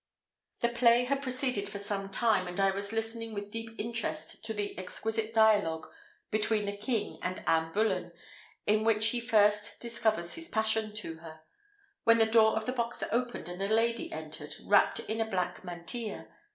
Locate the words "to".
4.45-4.51, 10.95-11.19